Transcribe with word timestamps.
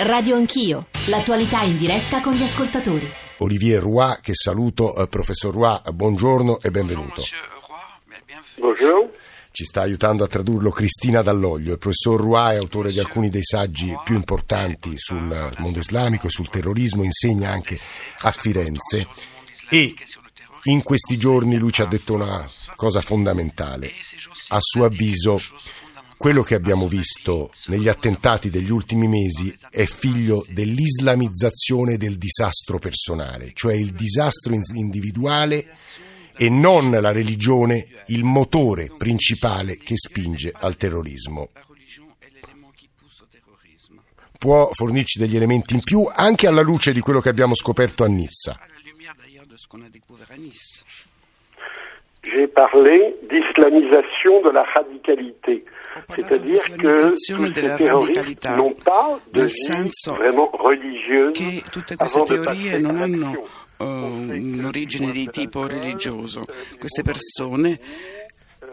Radio 0.00 0.34
Anch'io, 0.34 0.88
l'attualità 1.06 1.62
in 1.62 1.76
diretta 1.76 2.20
con 2.20 2.32
gli 2.32 2.42
ascoltatori. 2.42 3.08
Olivier 3.38 3.80
Roy, 3.80 4.16
che 4.20 4.34
saluto. 4.34 4.94
Eh, 4.96 5.06
professor 5.06 5.54
Roy, 5.54 5.78
buongiorno 5.92 6.60
e 6.60 6.70
benvenuto. 6.70 7.22
Buongiorno. 8.56 9.10
Ci 9.52 9.64
sta 9.64 9.82
aiutando 9.82 10.24
a 10.24 10.26
tradurlo 10.26 10.70
Cristina 10.70 11.22
Dall'Oglio. 11.22 11.74
Il 11.74 11.78
professor 11.78 12.20
Roy 12.20 12.54
è 12.54 12.58
autore 12.58 12.90
di 12.90 12.98
alcuni 12.98 13.30
dei 13.30 13.44
saggi 13.44 13.96
più 14.02 14.16
importanti 14.16 14.98
sul 14.98 15.54
mondo 15.58 15.78
islamico, 15.78 16.28
sul 16.28 16.50
terrorismo, 16.50 17.04
insegna 17.04 17.52
anche 17.52 17.78
a 18.18 18.32
Firenze 18.32 19.06
e 19.70 19.94
in 20.64 20.82
questi 20.82 21.16
giorni 21.16 21.56
lui 21.56 21.70
ci 21.70 21.82
ha 21.82 21.86
detto 21.86 22.14
una 22.14 22.44
cosa 22.74 23.00
fondamentale. 23.00 23.92
A 24.48 24.58
suo 24.60 24.86
avviso 24.86 25.40
quello 26.24 26.42
che 26.42 26.54
abbiamo 26.54 26.88
visto 26.88 27.50
negli 27.66 27.86
attentati 27.86 28.48
degli 28.48 28.70
ultimi 28.70 29.06
mesi 29.06 29.54
è 29.68 29.84
figlio 29.84 30.42
dell'islamizzazione 30.48 31.98
del 31.98 32.16
disastro 32.16 32.78
personale, 32.78 33.50
cioè 33.52 33.74
il 33.74 33.92
disastro 33.92 34.54
individuale 34.72 35.66
e 36.34 36.48
non 36.48 36.92
la 36.92 37.12
religione 37.12 37.88
il 38.06 38.24
motore 38.24 38.90
principale 38.96 39.76
che 39.76 39.98
spinge 39.98 40.50
al 40.50 40.78
terrorismo. 40.78 41.50
Può 44.38 44.70
fornirci 44.72 45.18
degli 45.18 45.36
elementi 45.36 45.74
in 45.74 45.82
più 45.82 46.10
anche 46.10 46.46
alla 46.46 46.62
luce 46.62 46.94
di 46.94 47.00
quello 47.00 47.20
che 47.20 47.28
abbiamo 47.28 47.54
scoperto 47.54 48.02
a 48.02 48.06
Nizza. 48.06 48.58
J'ai 52.24 52.46
parlé 52.46 53.16
d'islamisation 53.28 54.42
de 54.42 54.50
la 54.50 54.62
radicalité. 54.62 55.64
C'est-à-dire 56.14 56.62
que 56.76 57.08
tous 57.08 57.16
ces 57.16 57.52
terroristes 57.52 58.48
n'ont 58.56 58.74
pas 58.74 59.18
de 59.32 59.44
vie 59.44 59.90
vraiment 60.06 60.50
religieuse 60.52 61.32
che 61.34 61.62
tutte 61.70 61.96
queste 61.96 62.22
teorie 62.22 62.78
non 62.78 62.96
hanno 62.96 63.32
uh, 63.78 63.84
un'origine 63.84 65.12
di 65.12 65.28
tipo 65.28 65.66
religioso. 65.66 66.44
Queste 66.78 67.02
persone, 67.02 67.78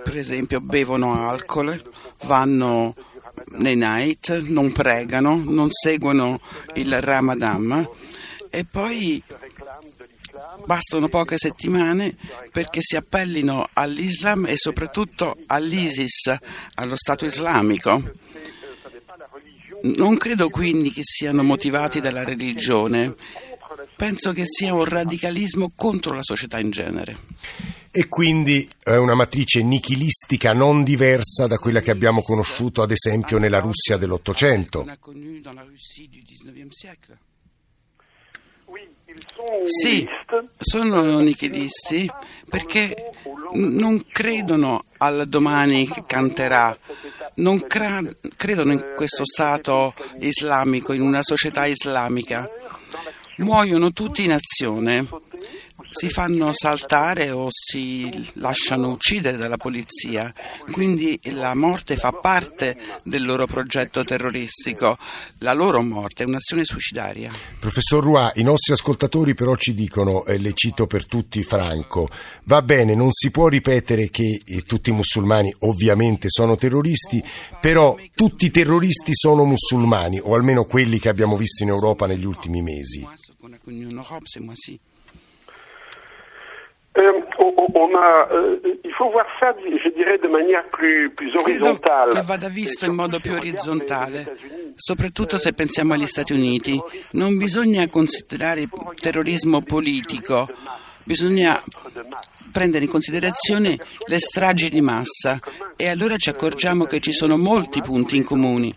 per 0.03 0.17
esempio, 0.17 0.61
bevono 0.61 1.27
alcol, 1.27 1.80
vanno 2.23 2.95
nei 3.58 3.75
night, 3.75 4.43
non 4.47 4.71
pregano, 4.71 5.41
non 5.45 5.67
seguono 5.71 6.39
il 6.75 6.99
Ramadan 7.02 7.88
e 8.49 8.65
poi 8.69 9.21
Bastano 10.66 11.07
poche 11.07 11.38
settimane 11.38 12.16
perché 12.52 12.80
si 12.81 12.95
appellino 12.95 13.69
all'Islam 13.73 14.45
e 14.45 14.58
soprattutto 14.58 15.38
all'ISIS, 15.47 16.35
allo 16.75 16.95
Stato 16.95 17.25
islamico. 17.25 18.11
Non 19.83 20.17
credo 20.17 20.49
quindi 20.49 20.91
che 20.91 21.02
siano 21.03 21.41
motivati 21.41 22.02
dalla 22.02 22.23
religione, 22.23 23.16
penso 23.95 24.31
che 24.33 24.43
sia 24.45 24.73
un 24.73 24.83
radicalismo 24.83 25.71
contro 25.75 26.13
la 26.13 26.23
società 26.23 26.59
in 26.59 26.69
genere. 26.69 27.17
E 27.89 28.08
quindi 28.08 28.67
è 28.81 28.95
una 28.95 29.15
matrice 29.15 29.61
nichilistica 29.61 30.53
non 30.53 30.83
diversa 30.83 31.47
da 31.47 31.58
quella 31.58 31.81
che 31.81 31.91
abbiamo 31.91 32.21
conosciuto 32.21 32.81
ad 32.81 32.91
esempio 32.91 33.38
nella 33.38 33.59
Russia 33.59 33.97
dell'Ottocento. 33.97 34.86
Sì, 39.65 40.08
sono 40.57 41.19
nichilisti 41.19 42.09
perché 42.49 43.11
non 43.53 44.03
credono 44.09 44.85
al 44.97 45.27
domani 45.27 45.87
che 45.87 46.03
canterà, 46.05 46.77
non 47.35 47.65
cra- 47.67 48.03
credono 48.35 48.73
in 48.73 48.93
questo 48.95 49.25
Stato 49.25 49.93
islamico, 50.19 50.93
in 50.93 51.02
una 51.02 51.21
società 51.21 51.65
islamica. 51.65 52.49
Muoiono 53.37 53.91
tutti 53.91 54.23
in 54.23 54.33
azione 54.33 55.07
si 55.92 56.09
fanno 56.09 56.52
saltare 56.53 57.30
o 57.32 57.48
si 57.49 58.10
lasciano 58.36 58.89
uccidere 58.89 59.38
dalla 59.38 59.58
polizia, 59.58 60.33
quindi 60.71 61.20
la 61.32 61.54
morte 61.54 61.98
fa 61.98 62.11
parte 62.11 62.77
del 63.04 63.26
loro 63.26 63.45
progetto 63.45 64.04
terroristico, 64.04 64.98
la 65.39 65.54
loro 65.54 65.82
morte 65.82 66.23
è 66.23 66.26
un'azione 66.26 66.64
suicidaria. 66.64 67.32
Professor 67.60 68.04
Roy, 68.04 68.32
i 68.36 68.43
nostri 68.43 68.73
ascoltatori 68.73 69.33
però 69.33 69.55
ci 69.55 69.73
dicono, 69.73 70.26
e 70.26 70.38
le 70.38 70.54
cito 70.54 70.88
per 70.88 71.05
tutti 71.05 71.43
Franco, 71.43 72.08
va 72.45 72.61
bene, 72.61 72.95
non 72.95 73.11
si 73.11 73.30
può 73.30 73.48
ripetere 73.48 74.10
che 74.10 74.42
eh, 74.44 74.61
tutti 74.64 74.89
i 74.89 74.94
musulmani 74.94 75.54
ovviamente 75.60 76.27
sono 76.30 76.55
terroristi, 76.55 77.23
però 77.60 77.95
tutti 78.15 78.45
i 78.45 78.52
terroristi 78.52 79.11
sono 79.14 79.44
musulmani, 79.44 80.20
o 80.20 80.36
almeno 80.36 80.64
quelli 80.64 80.99
che 80.99 81.10
abbiamo 81.10 81.36
visto 81.36 81.64
in 81.64 81.70
Europa 81.70 82.08
negli 82.08 82.26
ultimi 82.26 82.61
mesi. 82.61 83.05
Euh, 87.11 87.67
on 87.73 87.95
a, 87.95 88.27
euh, 88.32 88.60
il 88.83 88.92
faut 88.98 89.10
voir 89.10 89.26
ça, 89.39 89.54
je 89.61 89.89
dirais, 89.89 90.17
de 90.17 90.27
manière 90.27 90.64
plus, 90.72 91.10
plus 91.11 91.33
orizzontale. 91.36 92.10
Credo 92.10 92.22
che 92.22 92.26
vada 92.26 92.49
visto 92.49 92.86
in 92.86 92.94
modo 92.94 93.20
più 93.20 93.33
orizzontale, 93.33 94.38
soprattutto 94.76 95.38
se 95.38 95.54
pensiamo 95.54 95.94
agli 95.94 96.05
Stati 96.05 96.33
Uniti. 96.33 96.82
Non 97.11 97.38
bisogna 97.38 97.88
considerare 97.88 98.67
terrorismo 99.00 99.61
politico, 99.61 100.50
bisogna 101.04 101.61
prendere 102.52 102.83
in 102.86 102.89
considerazione 102.89 103.77
le 104.05 104.20
stragi 104.20 104.70
di 104.70 104.82
massa 104.82 105.39
e 105.76 105.88
allora 105.88 106.17
ci 106.17 106.30
accorgiamo 106.30 106.86
che 106.86 107.00
ci 107.00 107.14
sono 107.14 107.38
molti 107.38 107.82
punti 107.82 108.17
in 108.17 108.23
comune. 108.23 108.76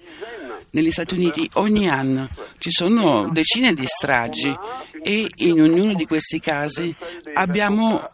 Negli 0.70 0.90
Stati 0.90 1.14
Uniti 1.14 1.48
ogni 1.54 1.88
anno 1.88 2.28
ci 2.58 2.70
sono 2.70 3.28
decine 3.30 3.72
di 3.72 3.86
stragi 3.86 4.52
e 5.02 5.28
in 5.36 5.60
ognuno 5.60 5.94
di 5.94 6.06
questi 6.06 6.40
casi 6.40 6.94
abbiamo 7.34 8.10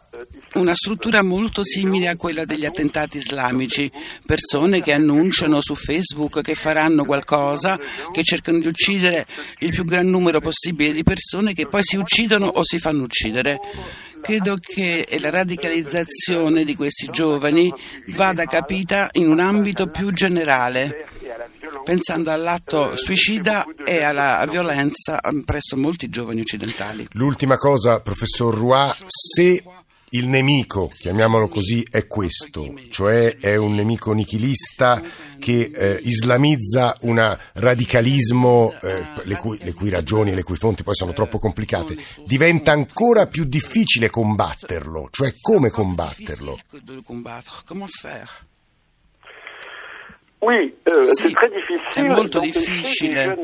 una 0.55 0.73
struttura 0.75 1.21
molto 1.21 1.63
simile 1.63 2.09
a 2.09 2.17
quella 2.17 2.43
degli 2.43 2.65
attentati 2.65 3.17
islamici, 3.17 3.89
persone 4.25 4.81
che 4.81 4.91
annunciano 4.91 5.61
su 5.61 5.75
Facebook 5.75 6.41
che 6.41 6.55
faranno 6.55 7.05
qualcosa, 7.05 7.79
che 8.11 8.23
cercano 8.23 8.59
di 8.59 8.67
uccidere 8.67 9.25
il 9.59 9.69
più 9.69 9.85
gran 9.85 10.07
numero 10.07 10.39
possibile 10.39 10.91
di 10.91 11.03
persone 11.03 11.53
che 11.53 11.67
poi 11.67 11.83
si 11.83 11.95
uccidono 11.95 12.47
o 12.47 12.63
si 12.63 12.79
fanno 12.79 13.03
uccidere. 13.03 13.59
Credo 14.21 14.55
che 14.59 15.07
la 15.19 15.29
radicalizzazione 15.29 16.63
di 16.63 16.75
questi 16.75 17.07
giovani 17.09 17.73
vada 18.09 18.45
capita 18.45 19.09
in 19.13 19.29
un 19.29 19.39
ambito 19.39 19.87
più 19.87 20.11
generale 20.11 21.07
pensando 21.83 22.31
all'atto 22.31 22.95
suicida 22.95 23.65
e 23.83 24.03
alla 24.03 24.45
violenza 24.47 25.19
presso 25.43 25.75
molti 25.77 26.09
giovani 26.09 26.41
occidentali. 26.41 27.07
L'ultima 27.13 27.57
cosa, 27.57 27.99
professor 27.99 28.55
Roy, 28.55 28.91
se 29.07 29.63
il 30.13 30.27
nemico, 30.27 30.89
chiamiamolo 30.93 31.47
così, 31.47 31.85
è 31.89 32.07
questo, 32.07 32.73
cioè 32.89 33.37
è 33.37 33.55
un 33.55 33.75
nemico 33.75 34.11
nichilista 34.11 35.01
che 35.39 35.71
eh, 35.73 35.99
islamizza 36.03 36.97
un 37.01 37.37
radicalismo 37.53 38.73
eh, 38.81 39.03
le, 39.23 39.37
cui, 39.37 39.57
le, 39.61 39.73
cui, 39.73 39.89
ragioni 39.89 40.31
e 40.31 40.35
le 40.35 40.43
cui 40.43 40.57
fonti 40.57 40.83
poi 40.83 40.95
sono 40.95 41.13
troppo 41.13 41.39
complicate, 41.39 41.97
diventa 42.25 42.71
ancora 42.71 43.27
più 43.27 43.45
difficile 43.45 44.09
combatterlo, 44.09 45.07
cioè 45.11 45.31
come 45.39 45.69
combatterlo? 45.69 46.57
Oui, 50.41 50.73
euh, 50.87 51.03
sì, 51.03 51.23
c'est 51.23 51.33
très 51.33 51.49
difficile. 51.49 51.93
È 51.93 52.01
molto 52.03 52.39
difficile. 52.39 53.37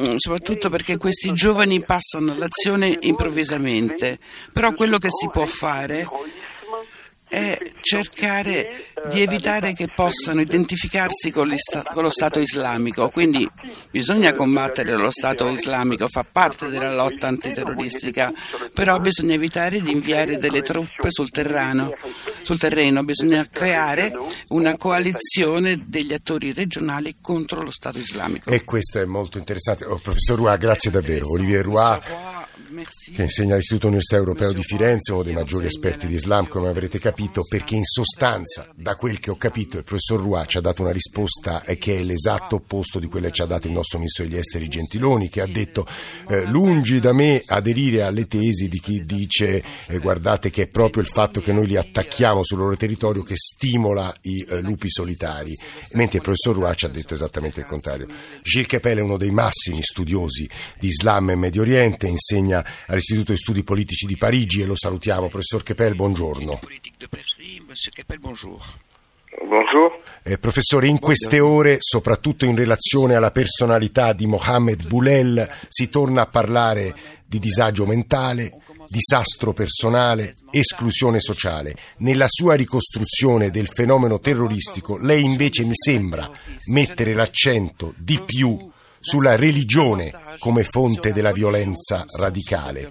Mm, 0.00 0.14
soprattutto 0.16 0.70
perché 0.70 0.96
questi 0.96 1.32
giovani 1.32 1.80
passano 1.80 2.32
all'azione 2.32 2.96
improvvisamente, 3.00 4.18
però 4.52 4.72
quello 4.72 4.98
che 4.98 5.10
si 5.10 5.28
può 5.28 5.44
fare 5.44 6.06
è 7.32 7.56
cercare 7.80 8.88
di 9.08 9.22
evitare 9.22 9.72
che 9.72 9.88
possano 9.88 10.42
identificarsi 10.42 11.30
con, 11.30 11.50
con, 11.94 12.02
lo 12.02 12.10
Stato 12.10 12.38
islamico, 12.38 13.08
quindi 13.08 13.48
bisogna 13.90 14.34
combattere 14.34 14.94
lo 14.94 15.10
Stato 15.10 15.48
islamico, 15.48 16.08
fa 16.08 16.26
parte 16.30 16.68
della 16.68 16.94
lotta 16.94 17.28
antiterroristica, 17.28 18.30
però 18.74 19.00
bisogna 19.00 19.32
evitare 19.32 19.80
di 19.80 19.90
inviare 19.90 20.36
delle 20.36 20.60
truppe 20.60 21.08
sul 21.08 21.30
terreno, 21.30 21.94
sul 22.42 22.58
terreno 22.58 23.02
bisogna 23.02 23.48
creare 23.50 24.12
una 24.48 24.76
coalizione 24.76 25.84
degli 25.86 26.12
attori 26.12 26.52
regionali 26.52 27.16
contro 27.18 27.62
lo 27.62 27.70
Stato 27.70 27.96
islamico. 27.96 28.50
E 28.50 28.62
questo 28.62 29.00
è 29.00 29.06
molto 29.06 29.38
interessante. 29.38 29.86
Oh, 29.86 29.98
professor 29.98 30.38
Roy, 30.38 30.58
grazie 30.58 30.90
davvero. 30.90 31.30
Olivier 31.30 31.64
Roy 31.64 31.98
che 33.14 33.22
insegna 33.22 33.54
all'Istituto 33.54 33.86
Universitario 33.88 34.26
Europeo 34.26 34.52
di 34.52 34.62
Firenze, 34.62 35.12
uno 35.12 35.22
dei 35.22 35.34
maggiori 35.34 35.66
esperti 35.66 36.06
di 36.06 36.14
Islam, 36.14 36.48
come 36.48 36.68
avrete 36.68 36.98
capito, 36.98 37.42
perché 37.46 37.74
in 37.74 37.84
sostanza, 37.84 38.68
da 38.74 38.94
quel 38.96 39.20
che 39.20 39.30
ho 39.30 39.36
capito, 39.36 39.76
il 39.76 39.84
professor 39.84 40.20
Roy 40.20 40.46
ci 40.46 40.56
ha 40.56 40.60
dato 40.60 40.82
una 40.82 40.92
risposta 40.92 41.62
che 41.78 41.98
è 41.98 42.02
l'esatto 42.02 42.56
opposto 42.56 42.98
di 42.98 43.06
quella 43.06 43.26
che 43.26 43.34
ci 43.34 43.42
ha 43.42 43.46
dato 43.46 43.66
il 43.66 43.72
nostro 43.72 43.98
ministro 43.98 44.24
degli 44.24 44.36
esteri 44.36 44.68
Gentiloni, 44.68 45.28
che 45.28 45.40
ha 45.40 45.46
detto 45.46 45.86
eh, 46.28 46.46
lungi 46.46 47.00
da 47.00 47.12
me 47.12 47.42
aderire 47.46 48.02
alle 48.02 48.26
tesi 48.26 48.68
di 48.68 48.80
chi 48.80 49.02
dice 49.04 49.62
eh, 49.86 49.98
guardate 49.98 50.50
che 50.50 50.62
è 50.62 50.68
proprio 50.68 51.02
il 51.02 51.08
fatto 51.08 51.40
che 51.40 51.52
noi 51.52 51.66
li 51.66 51.76
attacchiamo 51.76 52.42
sul 52.42 52.58
loro 52.58 52.76
territorio 52.76 53.22
che 53.22 53.36
stimola 53.36 54.14
i 54.22 54.46
eh, 54.48 54.60
lupi 54.60 54.88
solitari, 54.88 55.54
mentre 55.92 56.18
il 56.18 56.22
professor 56.22 56.56
Roy 56.56 56.74
ci 56.74 56.86
ha 56.86 56.88
detto 56.88 57.14
esattamente 57.14 57.60
il 57.60 57.66
contrario. 57.66 58.06
Gilles 58.42 58.68
Kepel 58.68 58.98
è 58.98 59.02
uno 59.02 59.16
dei 59.16 59.30
massimi 59.30 59.82
studiosi 59.82 60.48
di 60.78 60.88
Islam 60.88 61.30
e 61.30 61.34
Medio 61.36 61.62
Oriente, 61.62 62.06
insegna 62.06 62.61
all'Istituto 62.86 63.32
di 63.32 63.38
Studi 63.38 63.62
Politici 63.62 64.06
di 64.06 64.16
Parigi 64.16 64.62
e 64.62 64.66
lo 64.66 64.76
salutiamo. 64.76 65.28
Professor 65.28 65.62
Kepel, 65.62 65.94
buongiorno. 65.94 66.60
Eh, 70.22 70.38
professore, 70.38 70.86
in 70.86 70.98
queste 70.98 71.40
ore, 71.40 71.78
soprattutto 71.80 72.44
in 72.44 72.54
relazione 72.54 73.14
alla 73.14 73.30
personalità 73.30 74.12
di 74.12 74.26
Mohamed 74.26 74.86
Boulel, 74.86 75.48
si 75.68 75.88
torna 75.88 76.22
a 76.22 76.26
parlare 76.26 76.94
di 77.26 77.38
disagio 77.38 77.86
mentale, 77.86 78.58
disastro 78.86 79.52
personale, 79.52 80.32
esclusione 80.50 81.18
sociale. 81.18 81.74
Nella 81.98 82.26
sua 82.28 82.54
ricostruzione 82.54 83.50
del 83.50 83.68
fenomeno 83.68 84.18
terroristico, 84.18 84.98
lei 84.98 85.24
invece 85.24 85.64
mi 85.64 85.74
sembra 85.74 86.30
mettere 86.66 87.14
l'accento 87.14 87.94
di 87.96 88.20
più 88.24 88.70
sulla 89.02 89.34
religione 89.34 90.12
come 90.38 90.62
fonte 90.62 91.12
della 91.12 91.32
violenza 91.32 92.04
radicale, 92.16 92.88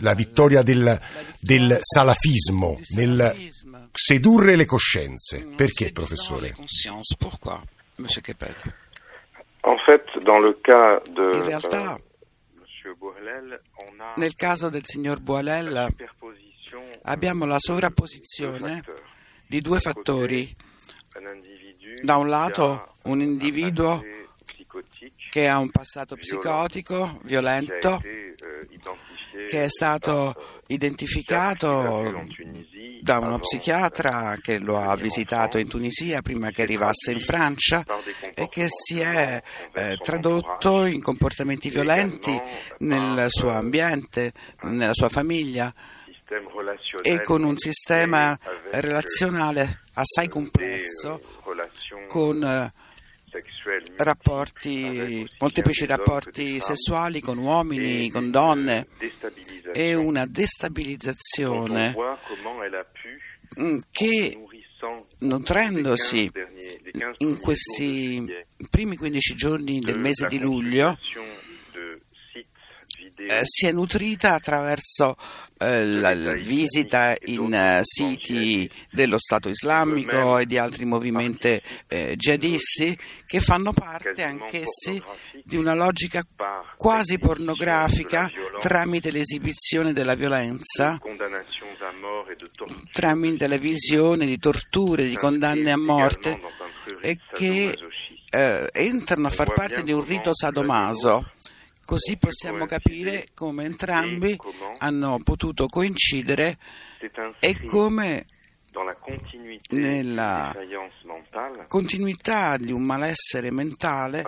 la 0.00 0.14
vittoria 0.14 0.62
del, 0.62 0.98
del 1.40 1.78
salafismo 1.80 2.78
nel 2.94 3.50
sedurre 3.92 4.54
le 4.54 4.64
coscienze. 4.64 5.44
Perché, 5.56 5.90
professore? 5.90 6.54
In 11.16 11.44
realtà, 11.44 11.98
nel 14.14 14.34
caso 14.36 14.68
del 14.68 14.84
signor 14.84 15.20
Boalel 15.20 15.88
abbiamo 17.02 17.44
la 17.44 17.58
sovrapposizione 17.58 18.84
di 19.48 19.60
due 19.60 19.80
fattori. 19.80 20.54
Da 22.02 22.16
un 22.16 22.28
lato 22.28 22.94
un 23.02 23.20
individuo 23.20 24.00
che 25.30 25.48
ha 25.48 25.58
un 25.58 25.70
passato 25.70 26.16
psicotico, 26.16 27.20
violento, 27.22 28.02
che 29.48 29.64
è 29.64 29.68
stato 29.68 30.60
identificato 30.66 32.26
da 33.00 33.18
uno 33.18 33.38
psichiatra 33.38 34.36
che 34.40 34.58
lo 34.58 34.78
ha 34.78 34.94
visitato 34.96 35.56
in 35.58 35.68
Tunisia 35.68 36.20
prima 36.20 36.50
che 36.50 36.62
arrivasse 36.62 37.12
in 37.12 37.20
Francia 37.20 37.84
e 38.34 38.48
che 38.48 38.66
si 38.68 38.98
è 38.98 39.40
eh, 39.72 39.96
tradotto 40.02 40.84
in 40.84 41.00
comportamenti 41.00 41.70
violenti 41.70 42.38
nel 42.78 43.26
suo 43.28 43.50
ambiente, 43.50 44.32
nella 44.62 44.94
sua 44.94 45.08
famiglia 45.08 45.72
e 47.02 47.22
con 47.22 47.42
un 47.42 47.56
sistema 47.56 48.38
relazionale 48.70 49.82
assai 49.94 50.28
complesso 50.28 51.20
con 52.08 52.42
eh, 52.42 52.72
rapporti, 53.96 55.28
molteplici 55.38 55.86
rapporti 55.86 56.60
sessuali 56.60 57.20
con 57.20 57.38
uomini, 57.38 58.10
con 58.10 58.30
donne 58.30 58.88
e 59.72 59.94
una 59.94 60.26
destabilizzazione 60.26 61.94
che 63.90 64.44
nutrendosi 65.18 66.30
in 67.18 67.38
questi 67.38 68.26
primi 68.70 68.96
15 68.96 69.34
giorni 69.34 69.80
del 69.80 69.98
mese 69.98 70.26
di 70.26 70.38
luglio 70.38 70.98
eh, 73.16 73.40
si 73.44 73.66
è 73.66 73.72
nutrita 73.72 74.34
attraverso 74.34 75.16
la, 75.60 76.14
la, 76.14 76.32
visita 76.32 77.14
in 77.26 77.52
uh, 77.52 77.80
siti 77.82 78.70
dello 78.90 79.18
Stato 79.18 79.50
islamico 79.50 80.38
e 80.38 80.46
di 80.46 80.56
altri 80.56 80.86
movimenti 80.86 81.60
eh, 81.86 82.14
jihadisti 82.16 82.98
che 83.26 83.40
fanno 83.40 83.72
parte 83.72 84.22
anch'essi 84.22 85.02
di 85.44 85.56
una 85.56 85.74
logica 85.74 86.22
quasi 86.76 87.18
pornografica 87.18 88.30
tramite 88.58 89.10
l'esibizione 89.10 89.92
della 89.92 90.14
violenza, 90.14 90.98
tramite 92.90 93.46
la 93.46 93.58
visione 93.58 94.24
di 94.24 94.38
torture, 94.38 95.04
di 95.04 95.16
condanne 95.16 95.72
a 95.72 95.76
morte 95.76 96.40
e 97.02 97.18
che 97.32 97.76
eh, 98.30 98.68
entrano 98.72 99.26
a 99.26 99.30
far 99.30 99.52
parte 99.52 99.82
di 99.82 99.92
un 99.92 100.04
rito 100.04 100.34
sadomaso 100.34 101.32
Così 101.90 102.16
possiamo 102.18 102.66
capire 102.66 103.26
come 103.34 103.64
entrambi 103.64 104.38
hanno 104.78 105.18
potuto 105.24 105.66
coincidere 105.66 106.56
e 107.40 107.64
come 107.64 108.26
nella 109.70 110.54
continuità 111.66 112.58
di 112.58 112.70
un 112.70 112.82
malessere 112.82 113.50
mentale 113.50 114.22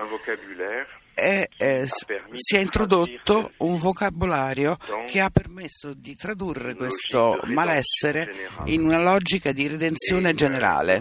è, 1.15 1.49
è, 1.57 1.85
si 1.87 2.57
è 2.57 2.59
introdotto 2.59 3.53
un 3.59 3.77
vocabolario 3.77 4.77
che 5.07 5.21
ha 5.21 5.31
permesso 5.31 5.95
di 5.95 6.17
tradurre 6.17 6.75
questo 6.75 7.39
malessere 7.45 8.51
in 8.65 8.83
una 8.83 9.01
logica 9.01 9.53
di 9.53 9.69
redenzione 9.69 10.35
generale. 10.35 10.99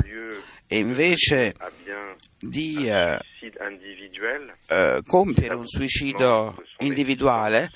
e 0.68 0.78
invece 0.78 1.56
di 2.42 2.88
eh, 2.90 3.20
eh, 4.68 5.02
compiere 5.06 5.54
un 5.54 5.68
suicidio 5.68 6.56
individuale 6.80 7.72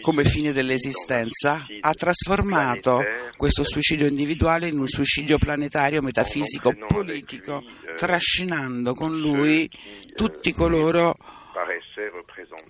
come 0.00 0.24
fine 0.24 0.52
dell'esistenza, 0.52 1.66
ha 1.80 1.92
trasformato 1.92 3.02
questo 3.36 3.64
suicidio 3.64 4.06
individuale 4.06 4.68
in 4.68 4.78
un 4.78 4.88
suicidio 4.88 5.36
planetario, 5.36 6.00
metafisico, 6.00 6.72
politico, 6.86 7.62
trascinando 7.96 8.94
con 8.94 9.18
lui 9.18 9.68
tutti 10.14 10.52
coloro 10.52 11.16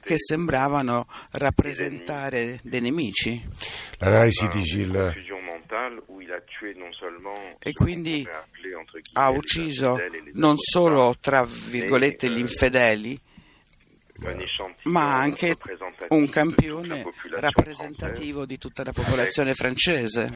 che 0.00 0.16
sembravano 0.16 1.06
rappresentare 1.32 2.58
dei 2.62 2.80
nemici. 2.80 3.40
L'analisi 3.98 4.48
di 4.48 4.62
Gilles 4.62 5.14
e 7.58 7.72
quindi 7.72 8.28
ha 9.14 9.30
ucciso 9.30 9.98
non 10.34 10.58
solo, 10.58 11.14
tra 11.18 11.44
virgolette, 11.44 12.28
gli 12.28 12.38
infedeli, 12.38 13.18
ma 14.84 15.18
anche 15.18 15.56
un 16.08 16.28
campione 16.28 17.04
rappresentativo 17.30 18.44
di 18.44 18.58
tutta 18.58 18.84
la 18.84 18.92
popolazione 18.92 19.54
francese. 19.54 20.30